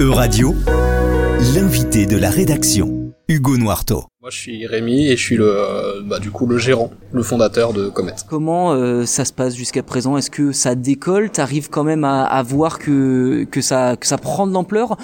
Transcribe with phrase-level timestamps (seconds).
[0.00, 0.54] E-Radio,
[1.54, 4.04] l'invité de la rédaction, Hugo Noirto.
[4.22, 7.22] Moi, je suis Rémi et je suis le, euh, bah, du coup, le gérant, le
[7.22, 8.14] fondateur de Comet.
[8.26, 10.16] Comment euh, ça se passe jusqu'à présent?
[10.16, 11.28] Est-ce que ça décolle?
[11.28, 14.96] T'arrives quand même à, à voir que que ça que ça prend de l'ampleur?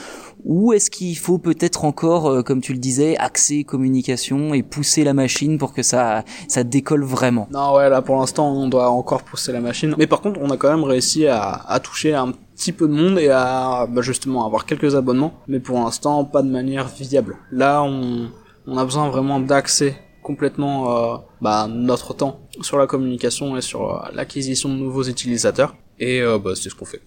[0.47, 5.05] Ou est-ce qu'il faut peut-être encore, euh, comme tu le disais, axer communication et pousser
[5.05, 7.49] la machine pour que ça ça décolle vraiment?
[7.53, 9.95] Non, ouais, là pour l'instant, on doit encore pousser la machine.
[9.99, 12.93] Mais par contre, on a quand même réussi à, à toucher un petit peu de
[12.93, 15.35] monde et à bah, justement avoir quelques abonnements.
[15.47, 17.37] Mais pour l'instant, pas de manière viable.
[17.53, 18.31] Là, on
[18.67, 23.91] on a besoin vraiment d'axer complètement euh, bah, notre temps sur la communication et sur
[23.95, 25.75] euh, l'acquisition de nouveaux utilisateurs.
[25.99, 27.01] Et euh, bah, c'est ce qu'on fait.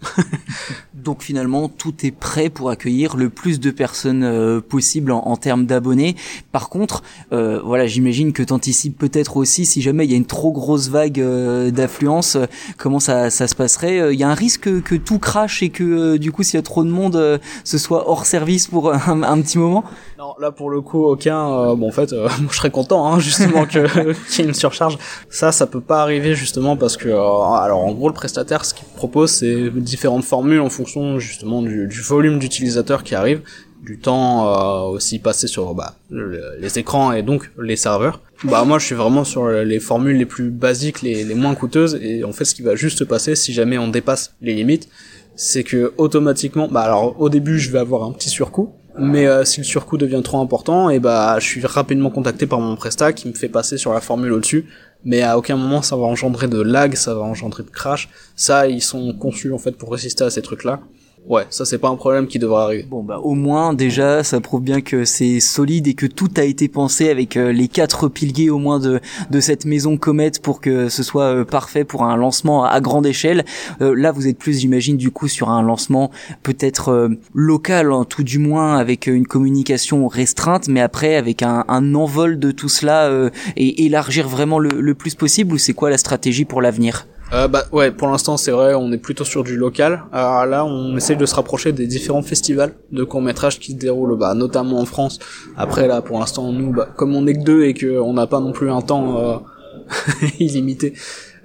[0.96, 5.38] Donc finalement, tout est prêt pour accueillir le plus de personnes euh, possible en, en
[5.38, 6.16] termes d'abonnés.
[6.52, 10.26] Par contre, euh, voilà, j'imagine que t'anticipes peut-être aussi si jamais il y a une
[10.26, 12.46] trop grosse vague euh, d'affluence, euh,
[12.80, 14.00] comment ça, ça se passerait?
[14.00, 16.56] Euh, Il y a un risque que, tout crache et que euh, du coup, s'il
[16.56, 19.84] y a trop de monde, ce soit hors service pour un, un petit moment?
[20.18, 21.48] Non, là pour le coup, aucun.
[21.48, 23.86] euh, bon, en fait, euh, je serais content, hein, justement, que
[24.30, 24.98] qu'il y ait une surcharge.
[25.40, 27.18] Ça, ça peut pas arriver justement parce que, euh,
[27.66, 31.88] alors, en gros, le prestataire, ce qu'il propose, c'est différentes formules en fonction justement du,
[32.02, 33.40] volume d'utilisateurs qui arrive,
[33.82, 38.20] du temps euh, aussi passé sur bah, le- les écrans et donc les serveurs.
[38.44, 41.98] Bah moi, je suis vraiment sur les formules les plus basiques, les, les moins coûteuses,
[42.02, 44.90] et en fait, ce qui va juste se passer si jamais on dépasse les limites,
[45.38, 48.74] c'est que automatiquement, bah alors au début, je vais avoir un petit surcoût.
[49.02, 52.60] Mais euh, si le surcoût devient trop important, et bah je suis rapidement contacté par
[52.60, 54.66] mon prestat qui me fait passer sur la formule au-dessus.
[55.06, 58.10] Mais à aucun moment ça va engendrer de lag, ça va engendrer de crash.
[58.36, 60.82] Ça, ils sont conçus en fait pour résister à ces trucs-là.
[61.28, 62.86] Ouais, ça c'est pas un problème qui devrait arriver.
[62.90, 66.44] Bon bah au moins déjà ça prouve bien que c'est solide et que tout a
[66.44, 70.60] été pensé avec euh, les quatre piliers au moins de de cette maison Comet pour
[70.60, 73.46] que ce soit euh, parfait pour un lancement à, grande échelle.
[73.82, 76.10] Euh, là vous êtes plus j'imagine du coup sur un lancement
[76.42, 81.94] peut-être local hein, tout du moins avec une communication restreinte mais après avec un, un
[81.94, 83.12] envol de tout cela
[83.56, 87.06] et élargir vraiment le, le plus possible ou c'est quoi la stratégie pour l'avenir?
[87.32, 90.04] Euh, bah ouais, pour l'instant c'est vrai, on est plutôt sur du local.
[90.12, 93.78] Alors là, on essaye de se rapprocher des différents festivals de courts métrages qui se
[93.78, 95.20] déroulent, bah, notamment en France.
[95.56, 98.26] Après là, pour l'instant, nous, bah, comme on est que deux et que on n'a
[98.26, 99.38] pas non plus un temps euh,
[100.40, 100.94] illimité,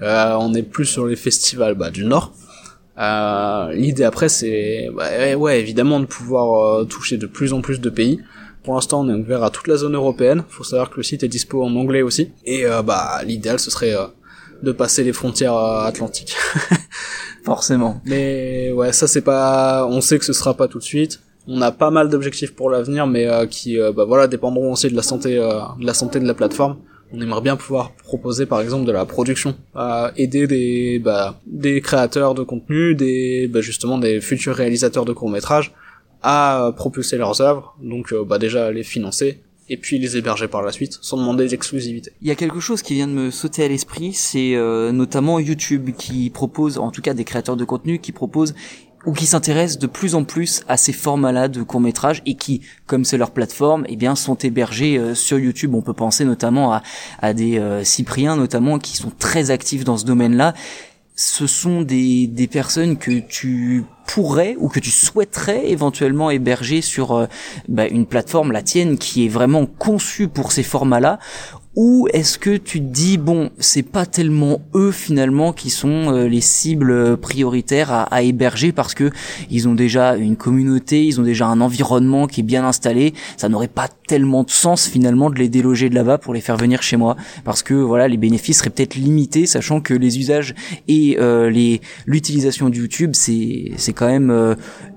[0.01, 2.33] euh, on est plus sur les festivals bah, du Nord.
[2.97, 7.61] Euh, L'idée après, c'est bah, ouais, ouais, évidemment de pouvoir euh, toucher de plus en
[7.61, 8.21] plus de pays.
[8.63, 10.45] Pour l'instant, on est ouvert à toute la zone européenne.
[10.49, 12.33] Faut savoir que le site est dispo en anglais aussi.
[12.47, 13.95] Et euh, bah l'idéal, ce serait
[14.63, 16.37] de passer les frontières euh, atlantiques.
[17.45, 21.21] forcément mais ouais, ça c'est pas, on sait que ce sera pas tout de suite.
[21.47, 24.89] On a pas mal d'objectifs pour l'avenir, mais euh, qui, euh, bah voilà, dépendront aussi
[24.89, 26.79] de la santé, euh, de la santé de la plateforme.
[27.13, 31.83] On aimerait bien pouvoir proposer, par exemple, de la production, euh, aider des, bah, des
[31.83, 35.75] créateurs de contenu, des, bah, justement, des futurs réalisateurs de courts métrages
[36.23, 37.77] à propulser leurs œuvres.
[37.83, 42.13] Donc, bah déjà les financer et puis les héberger par la suite, sans demander l'exclusivité.
[42.23, 45.39] Il y a quelque chose qui vient de me sauter à l'esprit, c'est euh, notamment
[45.39, 48.55] YouTube qui propose, en tout cas des créateurs de contenu qui proposent
[49.07, 52.63] ou qui s'intéressent de plus en plus à ces formats-là de courts métrages et qui,
[52.87, 55.75] comme c'est leur plateforme, eh bien sont hébergés euh, sur YouTube.
[55.75, 56.83] On peut penser notamment à,
[57.21, 60.55] à des euh, Cypriens notamment qui sont très actifs dans ce domaine-là.
[61.17, 67.13] Ce sont des, des personnes que tu pourrais ou que tu souhaiterais éventuellement héberger sur
[67.13, 67.27] euh,
[67.69, 71.19] bah, une plateforme, la tienne, qui est vraiment conçue pour ces formats-là
[71.77, 76.29] ou est-ce que tu te dis bon c'est pas tellement eux finalement qui sont euh,
[76.29, 79.11] les cibles prioritaires à, héberger parce que
[79.51, 83.15] ils ont déjà une communauté ils ont déjà un environnement qui est bien installé.
[83.37, 86.57] Ça n'aurait pas tellement de sens finalement de les déloger de là-bas pour les faire
[86.57, 87.17] venir chez moi.
[87.45, 90.55] Parce que voilà les bénéfices seraient peut-être limités sachant que les usages
[90.87, 94.55] et euh, les l'utilisation de YouTube c'est c'est quand même euh,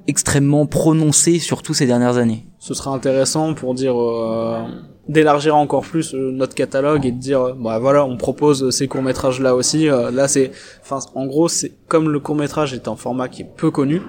[0.08, 4.66] extrêmement prononcé surtout ces dernières années ce sera intéressant pour dire euh,
[5.08, 8.90] d'élargir encore plus euh, notre catalogue et de dire euh, bah voilà on propose ces
[8.90, 10.52] courts métrages là aussi là c'est
[10.82, 14.02] enfin en gros c'est comme le court métrage est un format qui est peu connu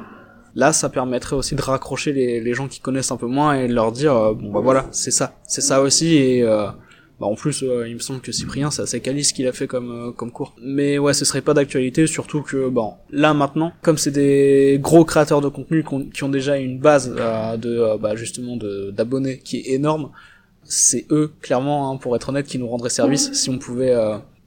[0.56, 3.68] là ça permettrait aussi de raccrocher les, les gens qui connaissent un peu moins et
[3.68, 5.34] de leur dire bon bah voilà c'est ça.
[5.46, 6.44] C'est ça aussi et
[7.20, 9.66] bah en plus il me semble que Cyprien c'est assez quali ce qu'il a fait
[9.66, 10.54] comme euh, comme cours.
[10.62, 15.04] Mais ouais ce serait pas d'actualité surtout que bon là maintenant comme c'est des gros
[15.04, 19.38] créateurs de contenu qui ont, déjà une base euh, de euh, bah, justement de d'abonnés
[19.38, 20.10] qui est énorme
[20.64, 23.94] c'est eux clairement hein, pour être honnête qui nous rendraient service si on pouvait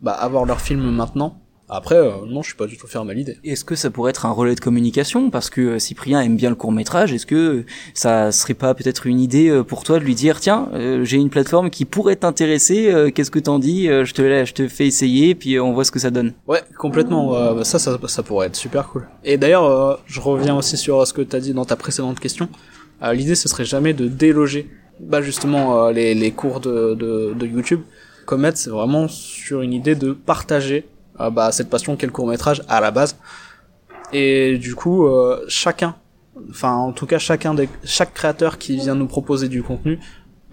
[0.01, 1.41] bah, avoir leur film maintenant
[1.71, 4.09] après euh, non je suis pas du tout fermé à l'idée Est-ce que ça pourrait
[4.12, 5.29] être un relais de communication?
[5.29, 7.63] Parce que euh, Cyprien aime bien le court métrage Est-ce que
[7.94, 11.18] ça serait pas peut-être une idée euh, pour toi de lui dire tiens euh, j'ai
[11.18, 13.88] une plateforme qui pourrait t'intéresser euh, qu'est-ce que t'en dis?
[13.89, 16.12] Euh, je te la- je te fais essayer puis euh, on voit ce que ça
[16.12, 16.33] donne.
[16.47, 17.35] Ouais, complètement.
[17.35, 19.07] euh, bah, ça, ça, ça pourrait être super cool.
[19.23, 22.50] Et d'ailleurs, euh, je reviens aussi sur ce que t'as dit dans ta précédente question.
[23.13, 24.69] L'idée ce serait jamais de déloger
[25.00, 27.81] bah justement les, les cours de, de, de YouTube.
[28.27, 30.85] Comet c'est vraiment sur une idée de partager
[31.29, 33.18] bah, cette passion qu'est le court métrage à la base.
[34.13, 35.07] Et du coup
[35.47, 35.95] chacun
[36.50, 40.00] enfin en tout cas chacun des chaque créateur qui vient nous proposer du contenu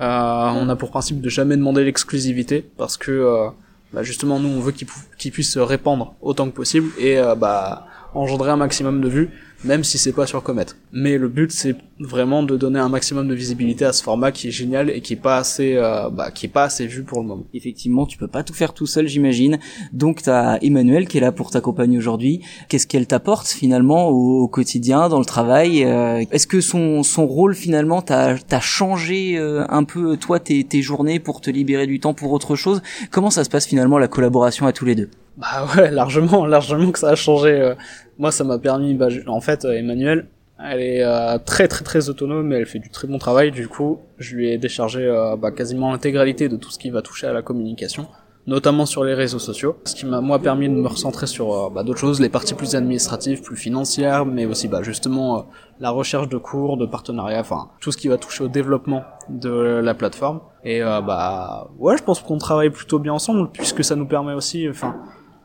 [0.01, 3.49] euh, on a pour principe de jamais demander l'exclusivité parce que euh,
[3.93, 7.87] bah justement nous on veut qu'il puisse se répandre autant que possible et euh, bah
[8.15, 9.31] engendrer un maximum de vues
[9.65, 10.67] même si c'est pas sur Comet.
[10.93, 14.49] Mais le but c'est vraiment de donner un maximum de visibilité à ce format qui
[14.49, 17.21] est génial et qui est pas assez euh, bah, qui est pas assez vu pour
[17.21, 17.45] le moment.
[17.55, 19.59] Effectivement, tu peux pas tout faire tout seul, j'imagine.
[19.93, 22.41] Donc tu as Emmanuel qui est là pour t'accompagner aujourd'hui.
[22.69, 27.55] Qu'est-ce qu'elle t'apporte finalement au, quotidien dans le travail euh, Est-ce que son son rôle
[27.55, 32.01] finalement t'a t'a changé euh, un peu toi tes tes journées pour te libérer du
[32.01, 32.83] temps pour autre chose?
[33.11, 35.11] Comment ça se passe finalement la collaboration à tous les deux?
[35.39, 37.51] Bah ouais, largement, largement que ça a changé.
[37.51, 37.75] Euh.
[38.19, 40.27] Moi, ça m'a permis, bah, en fait, euh, Emmanuel,
[40.59, 43.53] elle est euh, très très très autonome, mais elle fait du très bon travail.
[43.53, 45.09] Du coup, je lui ai déchargé
[45.39, 48.09] bah, quasiment l'intégralité de tout ce qui va toucher à la communication,
[48.49, 49.77] notamment sur les réseaux sociaux.
[49.85, 52.75] Ce qui m'a moi permis de me recentrer sur bah, d'autres choses, les parties plus
[52.75, 55.47] administratives, plus financières, mais aussi bah, justement
[55.79, 59.81] la recherche de cours, de partenariats, enfin tout ce qui va toucher au développement de
[59.81, 60.41] la plateforme.
[60.65, 64.69] Et bah ouais, je pense qu'on travaille plutôt bien ensemble puisque ça nous permet aussi,
[64.69, 64.97] enfin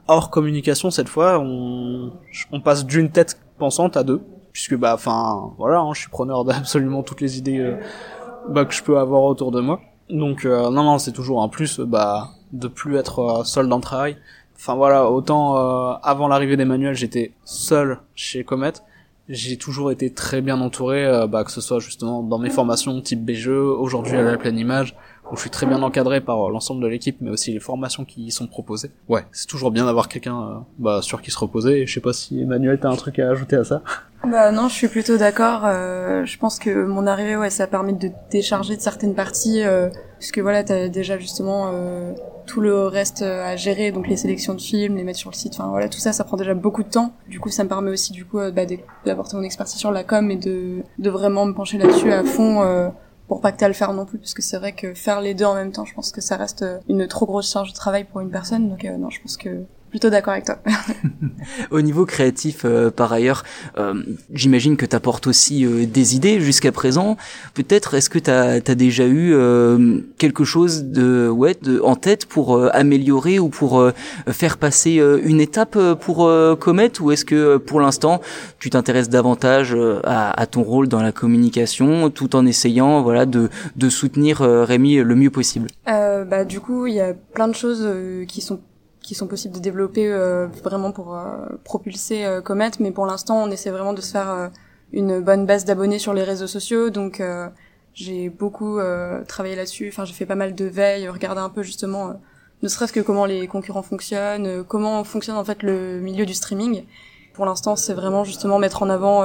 [0.07, 2.11] hors communication cette fois, on,
[2.51, 4.21] on passe d'une tête pensante à deux,
[4.51, 7.77] puisque bah enfin voilà, hein, je suis preneur d'absolument toutes les idées euh,
[8.49, 9.81] bah, que je peux avoir autour de moi.
[10.09, 13.77] Donc euh, non non, c'est toujours un plus bah de plus être euh, seul dans
[13.77, 14.17] le travail.
[14.55, 15.55] Enfin voilà, autant
[16.03, 18.71] avant l'arrivée d'Emmanuel, j'étais seul chez Comet.
[19.27, 23.25] J'ai toujours été très bien entouré, bah, que ce soit justement dans mes formations type
[23.25, 24.95] BGE, aujourd'hui à la pleine image,
[25.33, 28.05] où je suis très bien encadré par euh, l'ensemble de l'équipe, mais aussi les formations
[28.05, 28.91] qui y sont proposées.
[29.09, 31.81] Ouais, c'est toujours bien d'avoir quelqu'un euh, bah, sur qui se reposer.
[31.81, 33.81] Et je sais pas si Emmanuel t'as un truc à ajouter à ça?
[34.23, 35.63] Bah non, je suis plutôt d'accord.
[35.65, 39.63] Euh, je pense que mon arrivée, ouais, ça a permis de décharger de certaines parties,
[39.63, 39.89] euh,
[40.19, 42.13] puisque voilà, t'as déjà justement euh,
[42.45, 45.55] tout le reste à gérer, donc les sélections de films, les mettre sur le site.
[45.55, 47.11] Enfin voilà, tout ça, ça prend déjà beaucoup de temps.
[47.27, 48.65] Du coup, ça me permet aussi du coup bah,
[49.05, 52.91] d'apporter mon expertise sur la com et de, de vraiment me pencher là-dessus à fond
[53.33, 55.33] pour pas que t'as le faire non plus parce que c'est vrai que faire les
[55.33, 58.03] deux en même temps je pense que ça reste une trop grosse charge de travail
[58.03, 59.63] pour une personne donc euh, non je pense que
[59.93, 60.57] plutôt d'accord avec toi.
[61.69, 63.43] Au niveau créatif, euh, par ailleurs,
[63.77, 64.01] euh,
[64.33, 67.15] j'imagine que tu apportes aussi euh, des idées jusqu'à présent.
[67.53, 69.35] Peut-être, est-ce que tu as, déjà eu
[70.17, 73.91] quelque chose de, ouais, de, en tête pour améliorer ou pour
[74.27, 76.27] faire passer une étape pour
[76.59, 78.19] Comet Ou est-ce que pour l'instant,
[78.57, 83.49] tu t'intéresses davantage à, à, ton rôle dans la communication tout en essayant voilà, de,
[83.75, 85.67] de soutenir Rémi le mieux possible?
[85.85, 87.87] Bah, Du coup, il y a plein de choses
[88.27, 88.59] qui sont
[89.03, 93.43] qui sont possibles de développer euh, vraiment pour euh, propulser euh, Comet, mais pour l'instant
[93.43, 94.49] on essaie vraiment de se faire
[94.93, 97.21] une bonne base d'abonnés sur les réseaux sociaux, donc
[97.95, 98.79] j'ai beaucoup
[99.27, 99.87] travaillé là-dessus.
[99.89, 102.13] Enfin, j'ai fait pas mal de veilles, regarder un peu justement,
[102.61, 106.85] ne serait-ce que comment les concurrents fonctionnent, comment fonctionne en fait le milieu du streaming.
[107.33, 109.23] Pour l'instant, c'est vraiment justement mettre en avant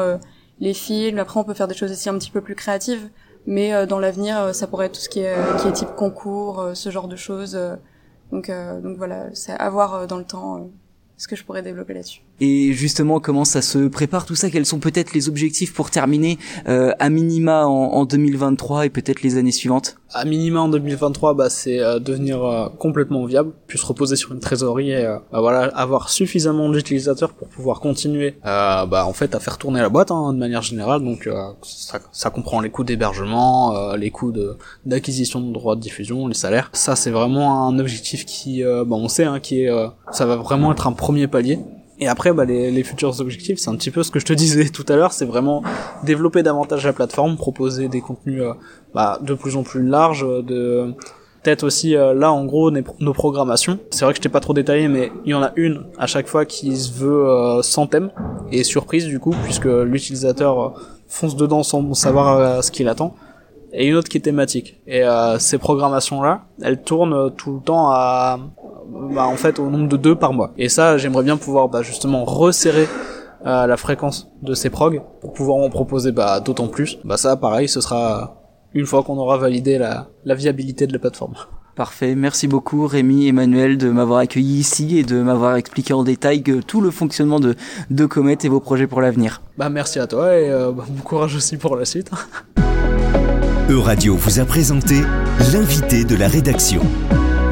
[0.58, 1.18] les films.
[1.18, 3.10] Après, on peut faire des choses aussi un petit peu plus créatives,
[3.46, 6.88] mais dans l'avenir, ça pourrait être tout ce qui est, qui est type concours, ce
[6.88, 7.58] genre de choses.
[8.30, 10.66] Donc, euh, donc voilà, c'est à voir euh, dans le temps euh,
[11.16, 12.22] ce que je pourrais développer là-dessus.
[12.40, 14.50] Et justement, comment ça se prépare tout ça?
[14.50, 16.38] Quels sont peut-être les objectifs pour terminer
[16.68, 19.96] euh, à minima en, en 2023 et peut-être les années suivantes?
[20.14, 24.32] À minima en 2023, bah, c'est euh, devenir euh, complètement viable, puis se reposer sur
[24.32, 29.40] une trésorerie et bah, voilà, avoir suffisamment d'utilisateurs pour pouvoir continuer bah, en fait à
[29.40, 31.02] faire tourner la boîte hein, de manière générale.
[31.02, 31.28] Donc
[31.62, 34.32] ça, ça, comprend les coûts d'hébergement, les coûts
[34.86, 36.70] d'acquisition de, droits de diffusion, les salaires.
[36.72, 39.70] Ça, c'est vraiment un objectif qui, bah, on sait, hein, qui est,
[40.10, 41.58] ça va vraiment être un premier palier
[42.00, 44.32] et après, bah, les, les futurs objectifs, c'est un petit peu ce que je te
[44.32, 45.62] disais tout à l'heure, c'est vraiment
[46.04, 48.52] développer davantage la plateforme, proposer des contenus euh,
[48.94, 50.94] bah, de plus en plus larges, de
[51.42, 53.78] peut-être aussi euh, là en gros nos programmations.
[53.90, 56.06] C'est vrai que je t'ai pas trop détaillé, mais il y en a une à
[56.06, 58.10] chaque fois qui se veut euh, sans thème
[58.52, 60.74] et surprise du coup, puisque l'utilisateur
[61.08, 63.14] fonce dedans sans savoir ce qu'il attend
[63.72, 64.80] et une autre qui est thématique.
[64.86, 68.38] Et euh, ces programmations-là, elles tournent tout le temps à,
[68.98, 70.52] bah, en fait, au nombre de deux par mois.
[70.58, 72.88] Et ça, j'aimerais bien pouvoir bah, justement resserrer
[73.46, 76.98] euh, la fréquence de ces prog pour pouvoir en proposer bah, d'autant plus.
[77.04, 78.42] Bah ça, pareil, ce sera
[78.74, 81.34] une fois qu'on aura validé la, la viabilité de la plateforme.
[81.76, 86.42] Parfait, merci beaucoup Rémi, Emmanuel de m'avoir accueilli ici et de m'avoir expliqué en détail
[86.42, 87.54] que tout le fonctionnement de,
[87.90, 89.42] de Comet et vos projets pour l'avenir.
[89.56, 92.10] Bah merci à toi et euh, bah, bon courage aussi pour la suite.
[93.70, 95.02] Euradio vous a présenté
[95.52, 96.80] l'invité de la rédaction.